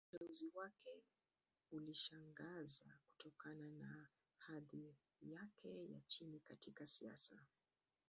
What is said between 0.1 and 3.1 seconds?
Uteuzi wake ulishangaza,